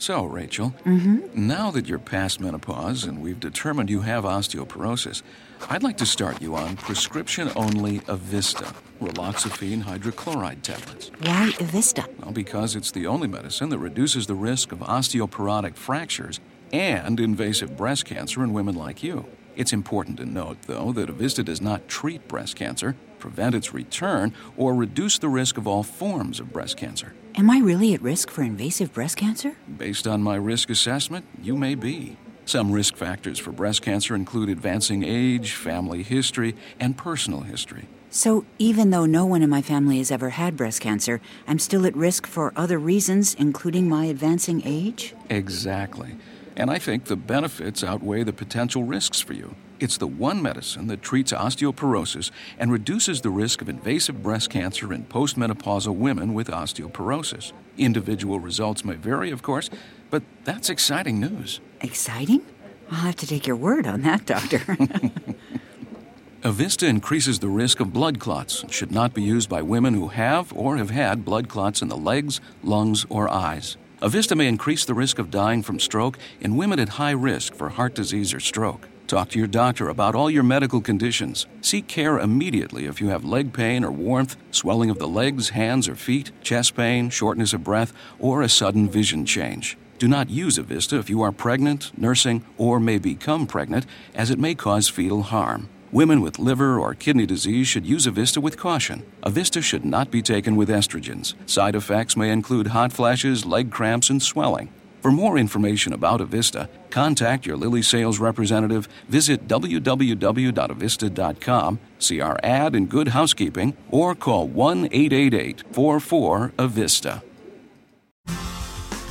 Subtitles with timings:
[0.00, 1.18] So, Rachel, mm-hmm.
[1.34, 5.20] now that you're past menopause and we've determined you have osteoporosis,
[5.68, 11.10] I'd like to start you on prescription only Evista, raloxifene hydrochloride tablets.
[11.20, 12.08] Why Evista?
[12.18, 16.40] Well, because it's the only medicine that reduces the risk of osteoporotic fractures
[16.72, 19.26] and invasive breast cancer in women like you.
[19.54, 24.34] It's important to note, though, that Evista does not treat breast cancer, prevent its return,
[24.56, 27.12] or reduce the risk of all forms of breast cancer.
[27.36, 29.56] Am I really at risk for invasive breast cancer?
[29.78, 32.16] Based on my risk assessment, you may be.
[32.44, 37.86] Some risk factors for breast cancer include advancing age, family history, and personal history.
[38.12, 41.86] So, even though no one in my family has ever had breast cancer, I'm still
[41.86, 45.14] at risk for other reasons, including my advancing age?
[45.28, 46.16] Exactly.
[46.56, 49.54] And I think the benefits outweigh the potential risks for you.
[49.78, 54.92] It's the one medicine that treats osteoporosis and reduces the risk of invasive breast cancer
[54.92, 57.52] in postmenopausal women with osteoporosis.
[57.78, 59.70] Individual results may vary, of course,
[60.10, 61.60] but that's exciting news.
[61.80, 62.42] Exciting?
[62.90, 64.58] I'll have to take your word on that, doctor.
[66.42, 70.08] Evista increases the risk of blood clots and should not be used by women who
[70.08, 73.76] have or have had blood clots in the legs, lungs, or eyes.
[74.00, 77.68] Evista may increase the risk of dying from stroke in women at high risk for
[77.68, 78.88] heart disease or stroke.
[79.06, 81.46] Talk to your doctor about all your medical conditions.
[81.60, 85.86] Seek care immediately if you have leg pain or warmth, swelling of the legs, hands,
[85.86, 89.76] or feet, chest pain, shortness of breath, or a sudden vision change.
[89.98, 93.84] Do not use Evista if you are pregnant, nursing, or may become pregnant,
[94.14, 95.68] as it may cause fetal harm.
[95.92, 99.02] Women with liver or kidney disease should use Evista with caution.
[99.24, 101.34] Evista should not be taken with estrogens.
[101.50, 104.72] Side effects may include hot flashes, leg cramps, and swelling.
[105.02, 112.76] For more information about Evista, contact your Lilly sales representative, visit www.evista.com, see our ad
[112.76, 117.20] in Good Housekeeping, or call 1 888 44 Evista.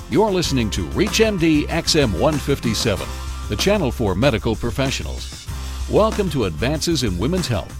[0.10, 3.06] You're listening to ReachMD XM 157,
[3.50, 5.49] the channel for medical professionals.
[5.92, 7.76] Welcome to Advances in Women's Health.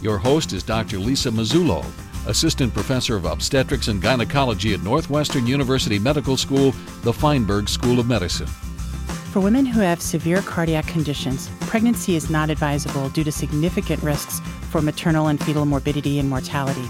[0.00, 1.00] Your host is Dr.
[1.00, 1.84] Lisa Mazzullo
[2.28, 6.70] Assistant Professor of Obstetrics and Gynecology at Northwestern University Medical School,
[7.02, 8.46] the Feinberg School of Medicine.
[8.46, 14.38] For women who have severe cardiac conditions, pregnancy is not advisable due to significant risks
[14.70, 16.88] for maternal and fetal morbidity and mortality.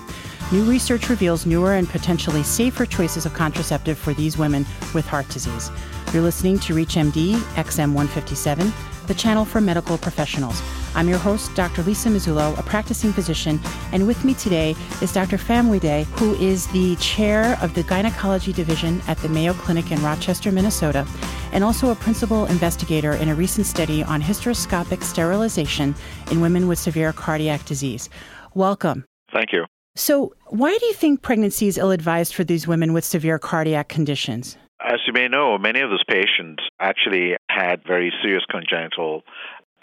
[0.53, 5.28] New research reveals newer and potentially safer choices of contraceptive for these women with heart
[5.31, 5.71] disease.
[6.12, 8.71] You're listening to ReachMD XM 157,
[9.10, 10.62] the channel for medical professionals.
[10.94, 11.82] I'm your host, Dr.
[11.82, 13.59] Lisa Mazzullo, a practicing physician,
[13.91, 15.37] and with me today is Dr.
[15.81, 20.53] Day, who is the chair of the gynecology division at the Mayo Clinic in Rochester,
[20.53, 21.04] Minnesota,
[21.50, 25.92] and also a principal investigator in a recent study on hysteroscopic sterilization
[26.31, 28.09] in women with severe cardiac disease.
[28.54, 29.04] Welcome.
[29.32, 29.66] Thank you.
[29.97, 33.88] So, why do you think pregnancy is ill advised for these women with severe cardiac
[33.88, 34.56] conditions?
[34.82, 39.22] As you may know, many of those patients actually had very serious congenital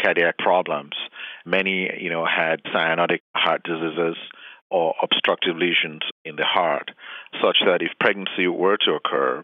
[0.02, 0.94] cardiac problems.
[1.46, 4.18] Many, you know, had cyanotic heart diseases
[4.72, 6.90] or obstructive lesions in the heart,
[7.42, 9.44] such that if pregnancy were to occur,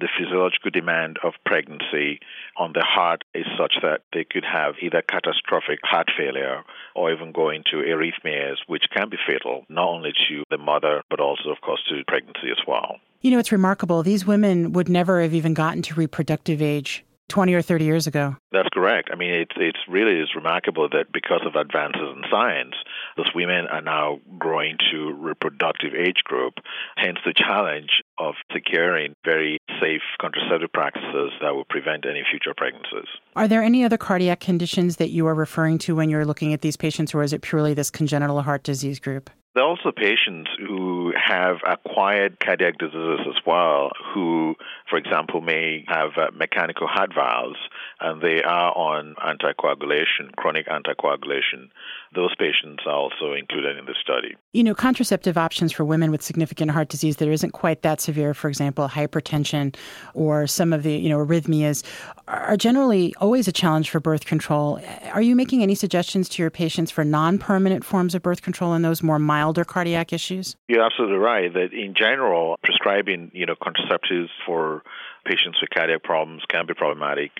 [0.00, 2.18] the physiological demand of pregnancy
[2.56, 6.62] on the heart is such that they could have either catastrophic heart failure
[6.96, 11.20] or even go into arrhythmias, which can be fatal not only to the mother, but
[11.20, 12.96] also, of course, to pregnancy as well.
[13.24, 14.02] You know, it's remarkable.
[14.02, 18.36] These women would never have even gotten to reproductive age 20 or 30 years ago.
[18.52, 19.08] That's correct.
[19.10, 22.74] I mean, it it's really is remarkable that because of advances in science,
[23.16, 26.56] those women are now growing to reproductive age group.
[26.98, 33.08] Hence, the challenge of securing very safe contraceptive practices that will prevent any future pregnancies.
[33.36, 36.60] Are there any other cardiac conditions that you are referring to when you're looking at
[36.60, 39.30] these patients, or is it purely this congenital heart disease group?
[39.54, 44.56] There are also patients who have acquired cardiac diseases as well, who,
[44.90, 47.58] for example, may have uh, mechanical heart valves
[48.04, 51.70] and they are on anticoagulation, chronic anticoagulation.
[52.14, 54.36] Those patients are also included in the study.
[54.52, 58.34] You know, contraceptive options for women with significant heart disease that isn't quite that severe,
[58.34, 59.74] for example, hypertension
[60.12, 61.82] or some of the, you know, arrhythmias,
[62.28, 64.80] are generally always a challenge for birth control.
[65.12, 68.74] Are you making any suggestions to your patients for non permanent forms of birth control
[68.74, 70.56] in those more milder cardiac issues?
[70.68, 74.82] You're absolutely right that in general, prescribing, you know, contraceptives for
[75.24, 77.32] patients with cardiac problems can be problematic.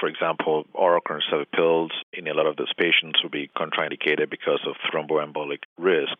[0.00, 4.60] For example, oral contraceptive pills in a lot of those patients will be contraindicated because
[4.66, 6.16] of thromboembolic risk.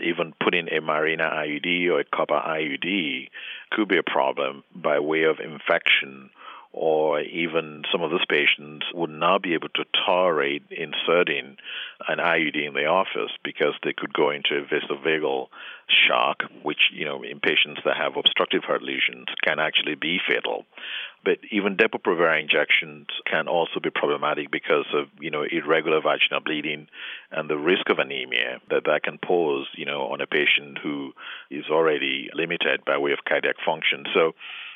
[0.00, 3.28] Even putting a Mirena IUD or a copper IUD
[3.70, 6.30] could be a problem by way of infection
[6.76, 11.56] or even some of those patients would not be able to tolerate inserting
[12.08, 15.46] an IUD in the office because they could go into a vasovagal
[15.86, 20.66] shock, which, you know, in patients that have obstructive heart lesions can actually be fatal.
[21.24, 26.88] But even Depo-Provera injections can also be problematic because of, you know, irregular vaginal bleeding
[27.30, 31.12] and the risk of anemia that that can pose, you know, on a patient who
[31.52, 34.04] is already limited by way of cardiac function.
[34.12, 34.32] So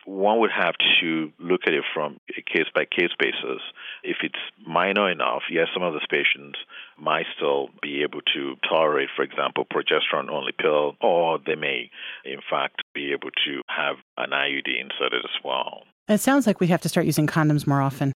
[0.08, 3.60] one would have to look at it from a case by case basis.
[4.02, 6.58] If it's minor enough, yes, some of those patients
[6.98, 11.90] might still be able to tolerate, for example, progesterone only pill, or they may,
[12.24, 15.82] in fact, be able to have an IUD inserted as well.
[16.08, 18.12] It sounds like we have to start using condoms more often.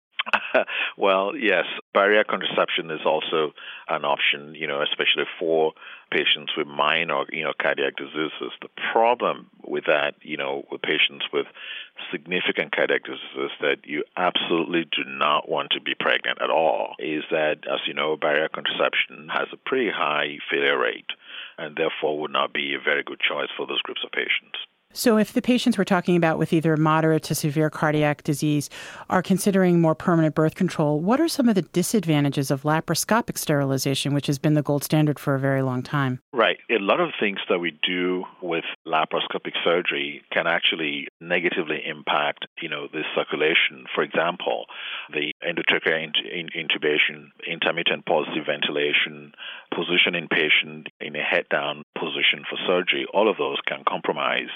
[0.97, 3.53] well, yes, barrier contraception is also
[3.87, 5.73] an option, you know, especially for
[6.11, 8.53] patients with minor, you know, cardiac diseases.
[8.61, 11.45] The problem with that, you know, with patients with
[12.11, 17.23] significant cardiac diseases that you absolutely do not want to be pregnant at all is
[17.31, 21.09] that, as you know, barrier contraception has a pretty high failure rate
[21.57, 24.57] and therefore would not be a very good choice for those groups of patients.
[24.99, 28.71] So, if the patients we're talking about with either moderate to severe cardiac disease
[29.07, 34.15] are considering more permanent birth control, what are some of the disadvantages of laparoscopic sterilization,
[34.15, 36.19] which has been the gold standard for a very long time?
[36.33, 36.57] Right.
[36.71, 42.67] A lot of things that we do with laparoscopic surgery can actually negatively impact, you
[42.67, 43.85] know, the circulation.
[43.93, 44.65] For example,
[45.13, 46.11] the endotracheal
[46.57, 49.33] intubation, intermittent positive ventilation,
[49.73, 54.49] positioning patient in a head down position for surgery, all of those can compromise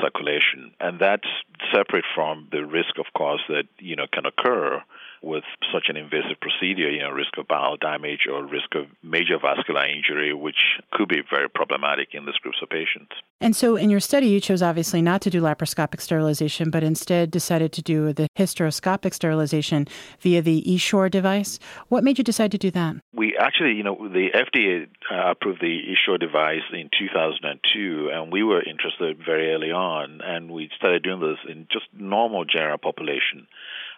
[0.00, 0.72] circulation.
[0.80, 1.28] And that's
[1.74, 4.82] separate from the risk, of course, that, you know, can occur
[5.22, 9.38] with such an invasive procedure, you know, risk of bowel damage or risk of major
[9.40, 10.56] vascular injury, which
[10.92, 13.12] could be very problematic in these groups of patients.
[13.40, 17.30] And so in your study, you chose obviously not to do laparoscopic sterilization, but instead
[17.30, 19.86] decided to do the hysteroscopic sterilization
[20.20, 21.58] via the Essure device.
[21.88, 22.96] What made you decide to do that?
[23.14, 28.42] We actually, you know, the FDA uh, approved the Essure device in 2002, and we
[28.42, 33.46] were interested very early on, and we started doing this in just normal general population.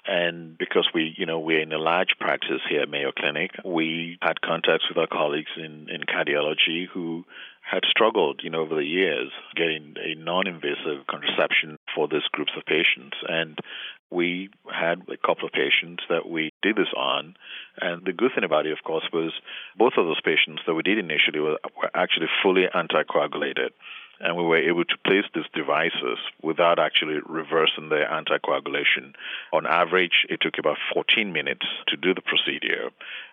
[0.07, 4.19] And because we, you know, we're in a large practice here at Mayo Clinic, we
[4.21, 7.25] had contacts with our colleagues in, in cardiology who
[7.63, 12.65] had struggled, you know, over the years getting a non-invasive contraception for these groups of
[12.67, 13.17] patients.
[13.29, 13.57] And
[14.11, 17.37] we had a couple of patients that we did this on.
[17.81, 19.33] And the good thing about it, of course, was
[19.79, 23.71] both of those patients that we did initially were, were actually fully anticoagulated
[24.23, 29.15] and we were able to place these devices without actually reversing the anticoagulation.
[29.53, 32.91] On average, it took about 14 minutes to do the procedure,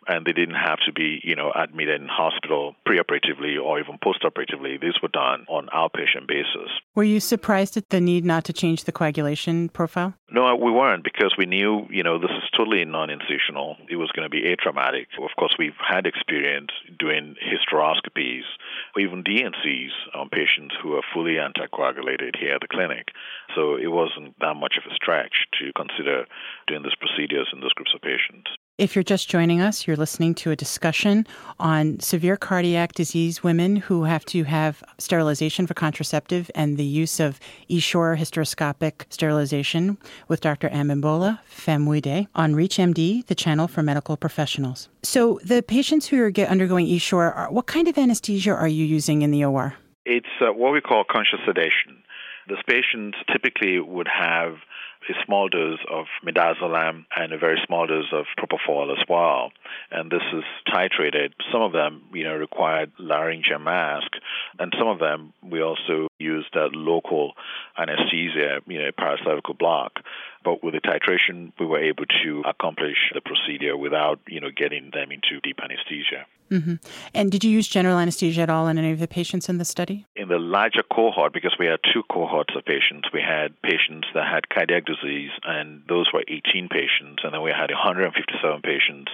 [0.07, 4.81] and they didn't have to be, you know, admitted in hospital preoperatively or even postoperatively.
[4.81, 6.69] These were done on outpatient basis.
[6.95, 10.13] Were you surprised at the need not to change the coagulation profile?
[10.31, 13.77] No, we weren't because we knew, you know, this is totally non-incisional.
[13.89, 15.07] It was going to be atraumatic.
[15.21, 18.43] Of course, we've had experience doing hysteroscopies
[18.95, 23.09] or even D&Cs on patients who are fully anticoagulated here at the clinic.
[23.55, 26.25] So it wasn't that much of a stretch to consider
[26.67, 28.49] doing these procedures in those groups of patients.
[28.79, 31.27] If you're just joining us, you're listening to a discussion
[31.59, 37.19] on severe cardiac disease women who have to have sterilization for contraceptive and the use
[37.19, 39.97] of Essure hysteroscopic sterilization
[40.29, 40.69] with Dr.
[40.69, 44.87] Abimbola Famuyide on ReachMD, the channel for medical professionals.
[45.03, 49.31] So, the patients who are undergoing Essure, what kind of anesthesia are you using in
[49.31, 49.73] the OR?
[50.05, 52.01] It's uh, what we call conscious sedation.
[52.47, 54.55] These patients typically would have
[55.09, 59.51] a small dose of midazolam and a very small dose of propofol as well.
[59.91, 61.33] And this is titrated.
[61.51, 64.11] Some of them, you know, required laryngeal mask,
[64.59, 67.33] and some of them we also used local
[67.77, 69.99] anesthesia, you know, paracervical block.
[70.43, 74.91] But with the titration, we were able to accomplish the procedure without, you know, getting
[74.93, 76.25] them into deep anesthesia.
[76.49, 76.75] Mm-hmm.
[77.13, 79.65] And did you use general anesthesia at all in any of the patients in the
[79.65, 80.07] study?
[80.15, 84.25] In the larger cohort, because we had two cohorts of patients, we had patients that
[84.25, 89.11] had cardiac disease, and those were 18 patients, and then we had 157 patients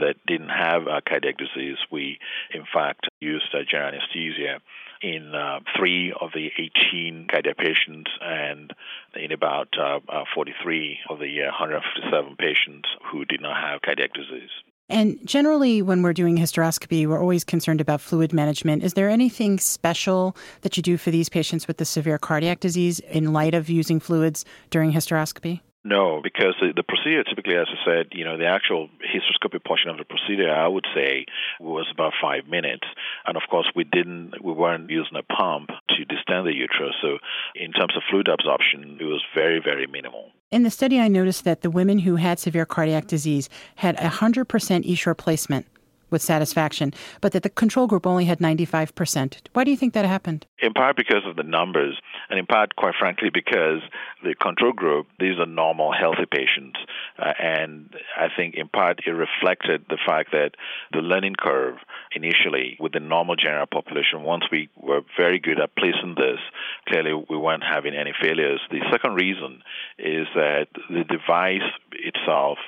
[0.00, 1.76] that didn't have cardiac disease.
[1.90, 2.18] We,
[2.54, 4.60] in fact, used general anesthesia
[5.02, 8.72] in uh, three of the 18 cardiac patients and
[9.14, 14.50] in about uh, uh, 43 of the 157 patients who did not have cardiac disease.
[14.90, 18.82] And generally, when we're doing hysteroscopy, we're always concerned about fluid management.
[18.82, 22.98] Is there anything special that you do for these patients with the severe cardiac disease
[23.00, 25.60] in light of using fluids during hysteroscopy?
[25.88, 29.88] No, because the, the, procedure typically, as I said, you know, the actual hysteroscopic portion
[29.88, 31.24] of the procedure, I would say,
[31.60, 32.86] was about five minutes.
[33.24, 36.94] And of course, we didn't, we weren't using a pump to distend the uterus.
[37.00, 37.16] So,
[37.54, 40.30] in terms of fluid absorption, it was very, very minimal.
[40.50, 44.84] In the study, I noticed that the women who had severe cardiac disease had 100%
[44.86, 45.66] Essure placement
[46.10, 49.38] with satisfaction, but that the control group only had 95%.
[49.52, 50.46] Why do you think that happened?
[50.60, 52.00] In part because of the numbers,
[52.30, 53.80] and in part, quite frankly, because
[54.22, 56.78] the control group, these are normal, healthy patients.
[57.18, 60.52] Uh, and I think in part it reflected the fact that
[60.92, 61.76] the learning curve
[62.12, 66.40] initially with the normal general population, once we were very good at placing this,
[66.88, 68.60] clearly we weren't having any failures.
[68.70, 69.62] The second reason
[69.98, 72.58] is that the device itself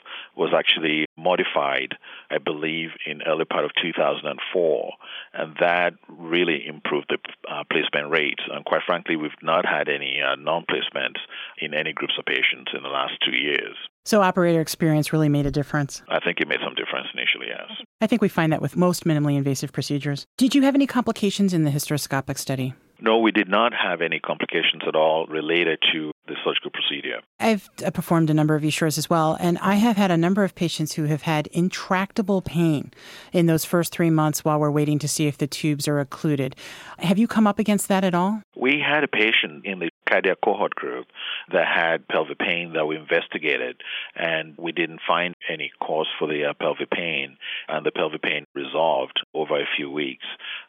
[0.41, 1.93] was actually modified,
[2.31, 4.93] I believe, in early part of 2004,
[5.35, 8.43] and that really improved the uh, placement rates.
[8.51, 11.21] And quite frankly, we've not had any uh, non-placements
[11.59, 13.77] in any groups of patients in the last two years.
[14.07, 16.03] So, operator experience really made a difference.
[16.09, 17.71] I think it made some difference initially, yes.
[18.01, 20.27] I think we find that with most minimally invasive procedures.
[20.39, 22.73] Did you have any complications in the hysteroscopic study?
[23.03, 27.21] No, we did not have any complications at all related to the surgical procedure.
[27.39, 30.45] I've uh, performed a number of Essures as well, and I have had a number
[30.45, 32.93] of patients who have had intractable pain
[33.33, 36.55] in those first three months while we're waiting to see if the tubes are occluded.
[36.99, 38.43] Have you come up against that at all?
[38.57, 41.07] We had a patient in the cardiac cohort group
[41.53, 43.81] that had pelvic pain that we investigated,
[44.15, 47.37] and we didn't find any cause for the uh, pelvic pain,
[47.69, 50.25] and the pelvic pain resolved over a few weeks.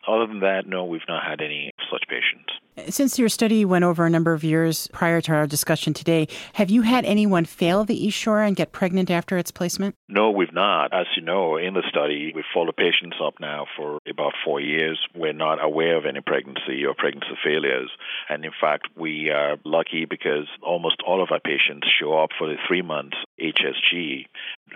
[0.08, 2.52] Other than that, no, we've not had any such patients.
[2.90, 6.70] Since your study went over a number of years prior to our discussion today, have
[6.70, 9.96] you had anyone fail the Essure and get pregnant after its placement?
[10.08, 10.94] No, we've not.
[10.94, 14.98] As you know, in the study, we follow patients up now for about four years.
[15.14, 17.92] We're not aware of any pregnancy or pregnancy failures.
[18.30, 22.48] And in fact, we are lucky because almost all of our patients show up for
[22.48, 24.26] the three months HSG,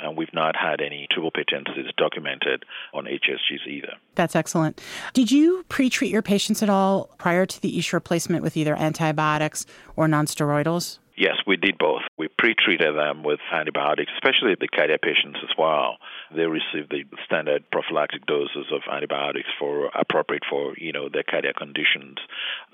[0.01, 3.93] and we've not had any tubal patencies documented on HSGs either.
[4.15, 4.81] That's excellent.
[5.13, 8.75] Did you pre treat your patients at all prior to the Essure placement with either
[8.75, 11.00] antibiotics or nonsteroidals?
[11.17, 12.01] Yes, we did both.
[12.17, 15.95] We pre-treated them with antibiotics, especially the cardiac patients as well.
[16.36, 21.55] They received the standard prophylactic doses of antibiotics for appropriate for you know their cardiac
[21.55, 22.17] conditions.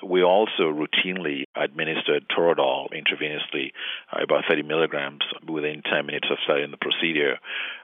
[0.03, 3.73] We also routinely administered Toradol intravenously,
[4.11, 7.37] uh, about 30 milligrams within 10 minutes of starting the procedure.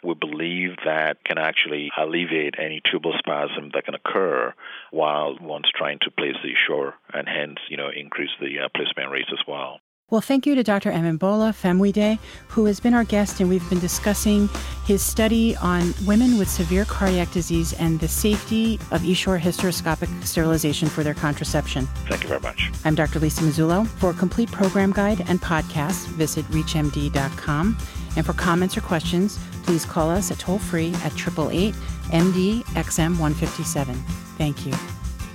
[0.04, 4.56] We believe that can actually alleviate any tubal spasm that can occur
[4.90, 9.12] while one's trying to place the Essure, and hence you know increase the uh, placement
[9.12, 9.82] rates as well.
[10.10, 10.90] Well, thank you to Dr.
[10.90, 14.48] Abimbola Famuyide, who has been our guest, and we've been discussing
[14.86, 20.88] his study on women with severe cardiac disease and the safety of Essure hysteroscopic sterilization
[20.88, 21.88] for their contraception.
[22.08, 22.72] Thank you very much.
[22.86, 23.20] I'm Dr.
[23.20, 23.86] Lisa Mazzullo.
[23.86, 27.78] For a complete program guide and podcast, visit ReachMD.com.
[28.16, 31.76] And for comments or questions, please call us at toll free at 888
[32.14, 33.94] MD XM 157.
[34.38, 34.72] Thank you.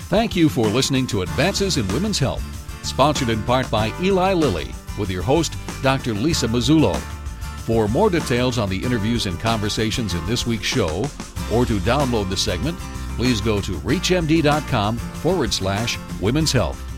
[0.09, 4.75] Thank you for listening to Advances in Women's Health sponsored in part by Eli Lilly,
[4.99, 6.15] with your host, Dr.
[6.15, 6.97] Lisa Mazzullo.
[7.67, 11.07] For more details on the interviews and conversations in this week's show,
[11.53, 12.79] or to download the segment,
[13.17, 16.92] please go to reachmd.com forward slash women's health.